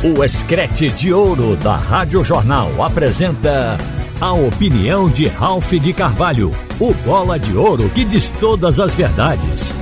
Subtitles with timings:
[0.00, 3.76] O Escrete de Ouro da Rádio Jornal apresenta
[4.20, 9.74] a opinião de Ralph de Carvalho, o bola de ouro que diz todas as verdades.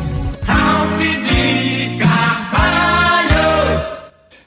[0.42, 3.28] Ralph de Carvalho!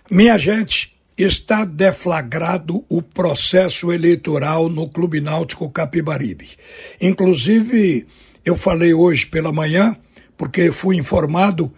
[0.10, 6.50] Minha gente, está deflagrado o processo eleitoral no Clube Náutico Capibaribe.
[7.00, 8.08] Inclusive,
[8.44, 9.96] eu falei hoje pela manhã,
[10.36, 11.72] porque fui informado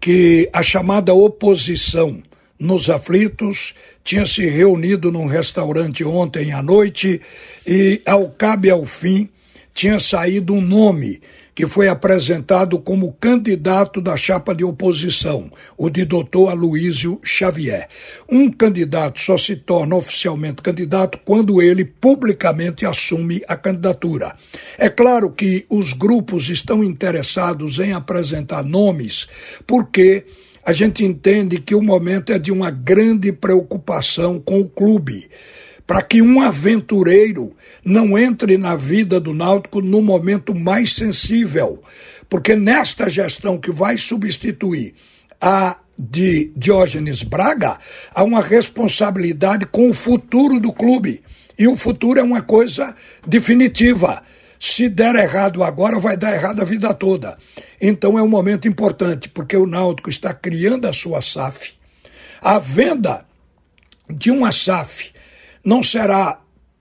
[0.00, 2.20] que a chamada oposição
[2.58, 7.20] nos aflitos tinha se reunido num restaurante ontem à noite
[7.66, 9.28] e, ao cabo e ao fim,
[9.74, 11.20] tinha saído um nome
[11.56, 17.88] que foi apresentado como candidato da chapa de oposição, o de doutor Aloísio Xavier.
[18.30, 24.36] Um candidato só se torna oficialmente candidato quando ele publicamente assume a candidatura.
[24.78, 29.26] É claro que os grupos estão interessados em apresentar nomes
[29.66, 30.26] porque
[30.66, 35.30] a gente entende que o momento é de uma grande preocupação com o clube
[35.86, 41.80] para que um aventureiro não entre na vida do Náutico no momento mais sensível,
[42.28, 44.94] porque nesta gestão que vai substituir
[45.40, 47.78] a de Diógenes Braga,
[48.12, 51.22] há uma responsabilidade com o futuro do clube.
[51.56, 52.94] E o futuro é uma coisa
[53.26, 54.22] definitiva.
[54.58, 57.36] Se der errado agora, vai dar errado a vida toda.
[57.80, 61.74] Então é um momento importante, porque o Náutico está criando a sua SAF.
[62.40, 63.26] A venda
[64.08, 65.12] de uma SAF
[65.64, 66.40] não será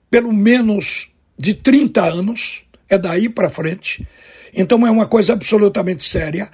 [0.10, 4.08] pelo menos de 30 anos, é daí para frente.
[4.54, 6.50] Então é uma coisa absolutamente séria.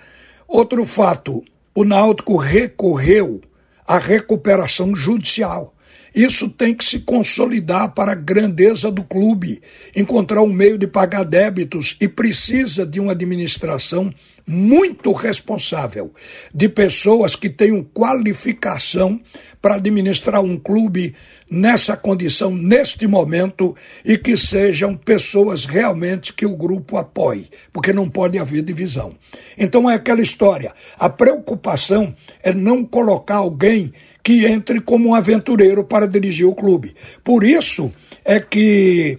[0.47, 1.43] Outro fato,
[1.75, 3.41] o Náutico recorreu
[3.85, 5.75] à recuperação judicial.
[6.13, 9.61] Isso tem que se consolidar para a grandeza do clube,
[9.95, 14.13] encontrar um meio de pagar débitos e precisa de uma administração
[14.51, 16.13] muito responsável,
[16.53, 19.19] de pessoas que tenham qualificação
[19.61, 21.15] para administrar um clube
[21.49, 28.09] nessa condição, neste momento, e que sejam pessoas realmente que o grupo apoie, porque não
[28.09, 29.13] pode haver divisão.
[29.57, 30.73] Então é aquela história.
[30.99, 36.93] A preocupação é não colocar alguém que entre como um aventureiro para dirigir o clube.
[37.23, 37.91] Por isso
[38.25, 39.17] é que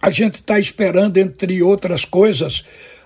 [0.00, 2.62] a gente está esperando, entre outras coisas,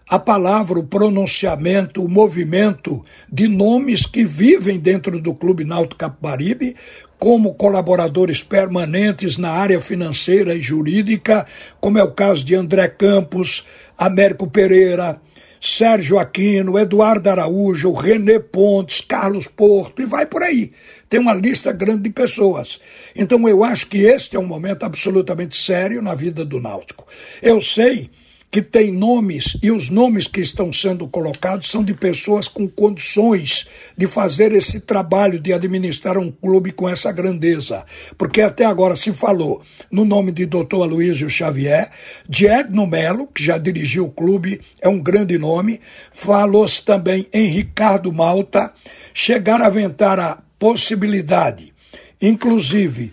[0.09, 6.75] a palavra, o pronunciamento, o movimento de nomes que vivem dentro do Clube Náutico Capibaribe
[7.19, 11.45] como colaboradores permanentes na área financeira e jurídica,
[11.81, 13.67] como é o caso de André Campos,
[13.99, 15.21] Américo Pereira,
[15.61, 20.71] Sérgio Aquino, Eduardo Araújo, René Pontes, Carlos Porto, e vai por aí.
[21.09, 22.81] Tem uma lista grande de pessoas.
[23.15, 27.05] Então eu acho que este é um momento absolutamente sério na vida do Náutico.
[27.43, 28.09] Eu sei
[28.51, 33.67] que tem nomes, e os nomes que estão sendo colocados são de pessoas com condições
[33.97, 37.85] de fazer esse trabalho de administrar um clube com essa grandeza.
[38.17, 39.61] Porque até agora se falou
[39.91, 40.77] no nome de Dr.
[40.83, 41.91] Aloysio Xavier,
[42.27, 45.81] de Edno Melo, que já dirigiu o clube, é um grande nome,
[46.11, 48.73] falou-se também em Ricardo Malta,
[49.13, 51.75] chegar a aventar a possibilidade,
[52.21, 53.13] inclusive,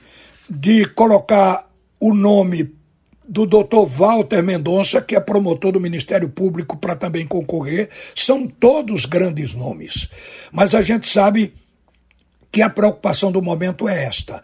[0.50, 1.70] de colocar
[2.00, 2.75] o nome
[3.28, 9.06] do doutor Walter Mendonça, que é promotor do Ministério Público para também concorrer, são todos
[9.06, 10.10] grandes nomes.
[10.52, 11.54] Mas a gente sabe
[12.52, 14.42] que a preocupação do momento é esta.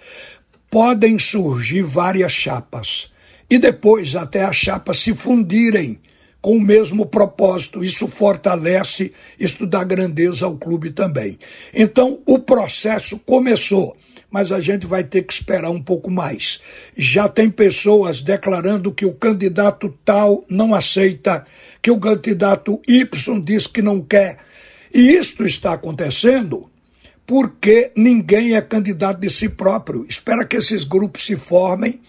[0.69, 3.11] Podem surgir várias chapas
[3.49, 5.99] e depois até as chapas se fundirem
[6.41, 7.83] com o mesmo propósito.
[7.83, 11.37] Isso fortalece, isso dá grandeza ao clube também.
[11.73, 13.95] Então, o processo começou
[14.31, 16.61] mas a gente vai ter que esperar um pouco mais.
[16.95, 21.45] Já tem pessoas declarando que o candidato tal não aceita,
[21.81, 24.37] que o candidato Y diz que não quer.
[24.93, 26.69] E isto está acontecendo
[27.25, 30.05] porque ninguém é candidato de si próprio.
[30.07, 31.99] Espera que esses grupos se formem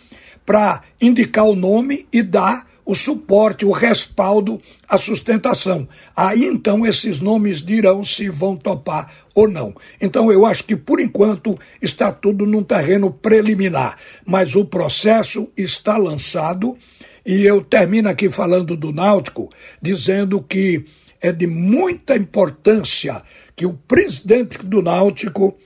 [0.46, 5.88] para indicar o nome e dar o suporte, o respaldo, a sustentação.
[6.16, 9.74] Aí então esses nomes dirão se vão topar ou não.
[10.00, 13.96] Então eu acho que por enquanto está tudo num terreno preliminar,
[14.26, 16.76] mas o processo está lançado
[17.24, 19.48] e eu termino aqui falando do Náutico,
[19.80, 20.84] dizendo que
[21.20, 23.22] é de muita importância
[23.54, 25.56] que o presidente do Náutico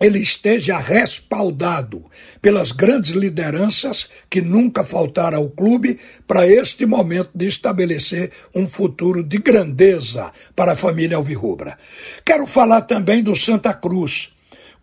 [0.00, 2.06] ele esteja respaldado
[2.40, 9.22] pelas grandes lideranças que nunca faltaram ao clube para este momento de estabelecer um futuro
[9.22, 11.76] de grandeza para a família Alvirrubra.
[12.24, 14.32] Quero falar também do Santa Cruz,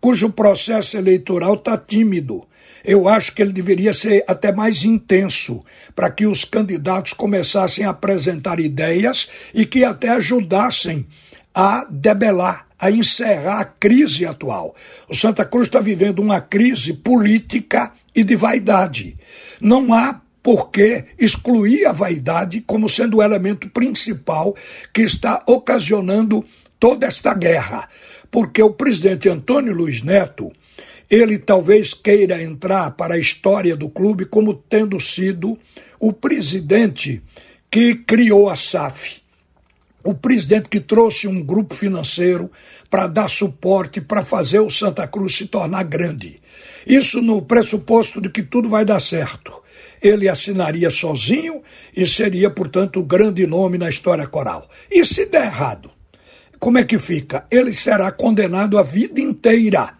[0.00, 2.46] cujo processo eleitoral está tímido.
[2.84, 5.64] Eu acho que ele deveria ser até mais intenso,
[5.96, 11.04] para que os candidatos começassem a apresentar ideias e que até ajudassem
[11.54, 14.74] a debelar, a encerrar a crise atual.
[15.08, 19.16] O Santa Cruz está vivendo uma crise política e de vaidade.
[19.60, 24.54] Não há por que excluir a vaidade como sendo o elemento principal
[24.92, 26.44] que está ocasionando
[26.78, 27.88] toda esta guerra.
[28.30, 30.52] Porque o presidente Antônio Luiz Neto,
[31.10, 35.58] ele talvez queira entrar para a história do clube como tendo sido
[35.98, 37.22] o presidente
[37.70, 39.20] que criou a SAF
[40.08, 42.50] o presidente que trouxe um grupo financeiro
[42.88, 46.40] para dar suporte para fazer o Santa Cruz se tornar grande.
[46.86, 49.52] Isso no pressuposto de que tudo vai dar certo.
[50.02, 51.60] Ele assinaria sozinho
[51.94, 54.66] e seria, portanto, o grande nome na história coral.
[54.90, 55.90] E se der errado?
[56.58, 57.44] Como é que fica?
[57.50, 59.97] Ele será condenado a vida inteira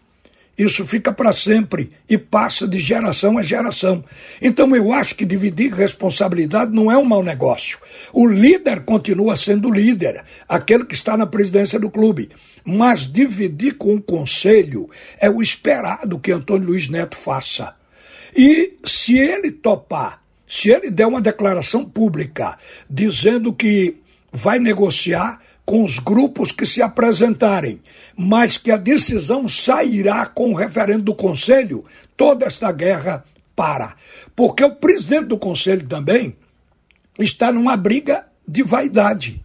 [0.58, 4.05] isso fica para sempre e passa de geração a geração.
[4.43, 7.78] Então eu acho que dividir responsabilidade não é um mau negócio.
[8.12, 12.31] O líder continua sendo líder, aquele que está na presidência do clube.
[12.64, 14.90] Mas dividir com o conselho
[15.20, 17.76] é o esperado que Antônio Luiz Neto faça.
[18.37, 22.58] E se ele topar, se ele der uma declaração pública
[22.90, 23.96] dizendo que
[24.32, 27.82] vai negociar com os grupos que se apresentarem,
[28.16, 31.84] mas que a decisão sairá com o referendo do Conselho,
[32.16, 33.22] toda esta guerra
[33.54, 33.94] para.
[34.34, 36.34] Porque o presidente do Conselho também
[37.18, 39.44] está numa briga de vaidade.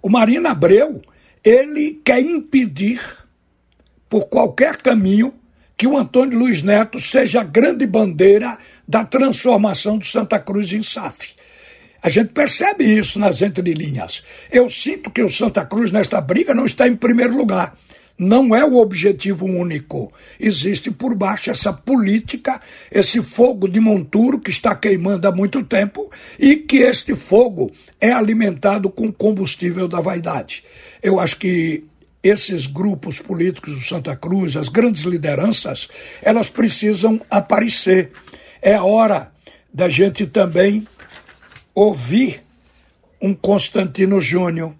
[0.00, 1.02] O Marina Abreu,
[1.42, 3.02] ele quer impedir,
[4.08, 5.34] por qualquer caminho,
[5.76, 8.56] que o Antônio Luiz Neto seja a grande bandeira
[8.86, 11.39] da transformação do Santa Cruz em SAF.
[12.02, 14.22] A gente percebe isso nas entrelinhas.
[14.50, 17.76] Eu sinto que o Santa Cruz, nesta briga, não está em primeiro lugar.
[18.18, 20.12] Não é o objetivo único.
[20.38, 22.60] Existe por baixo essa política,
[22.92, 28.12] esse fogo de monturo que está queimando há muito tempo e que este fogo é
[28.12, 30.62] alimentado com combustível da vaidade.
[31.02, 31.84] Eu acho que
[32.22, 35.88] esses grupos políticos do Santa Cruz, as grandes lideranças,
[36.20, 38.10] elas precisam aparecer.
[38.60, 39.32] É hora
[39.72, 40.86] da gente também
[41.74, 42.42] ouvir
[43.20, 44.74] um Constantino Júnior,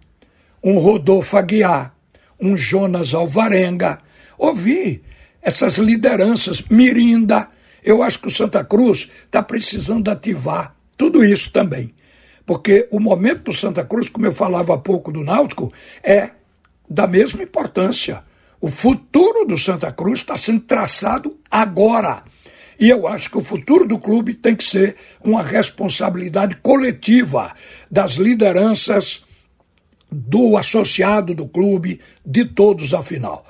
[0.62, 1.94] um Rodolfo Aguiar,
[2.40, 4.00] um Jonas Alvarenga,
[4.38, 5.02] ouvir
[5.42, 7.48] essas lideranças, Mirinda.
[7.82, 11.94] Eu acho que o Santa Cruz está precisando ativar tudo isso também.
[12.44, 15.72] Porque o momento do Santa Cruz, como eu falava há pouco do Náutico,
[16.02, 16.30] é
[16.88, 18.24] da mesma importância.
[18.60, 22.22] O futuro do Santa Cruz está sendo traçado agora.
[22.80, 27.52] E eu acho que o futuro do clube tem que ser uma responsabilidade coletiva
[27.90, 29.22] das lideranças,
[30.10, 33.44] do associado do clube, de todos, afinal.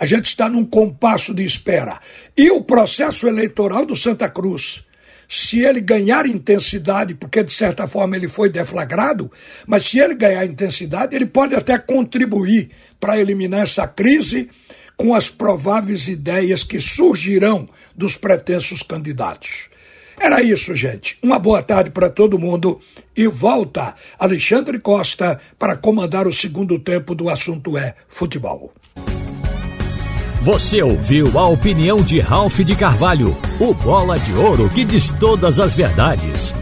[0.00, 2.00] A gente está num compasso de espera.
[2.36, 4.84] E o processo eleitoral do Santa Cruz,
[5.28, 9.30] se ele ganhar intensidade, porque de certa forma ele foi deflagrado,
[9.64, 14.50] mas se ele ganhar intensidade, ele pode até contribuir para eliminar essa crise
[14.96, 19.70] com as prováveis ideias que surgirão dos pretensos candidatos.
[20.20, 21.18] Era isso, gente.
[21.22, 22.78] Uma boa tarde para todo mundo
[23.16, 28.72] e volta Alexandre Costa para comandar o segundo tempo do assunto é futebol.
[30.42, 35.60] Você ouviu a opinião de Ralph de Carvalho, o bola de ouro que diz todas
[35.60, 36.52] as verdades.